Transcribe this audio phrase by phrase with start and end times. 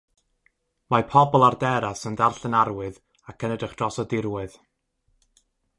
[0.93, 2.99] Mae pobl ar deras yn darllen arwydd
[3.33, 4.61] ac yn edrych dros y dirwedd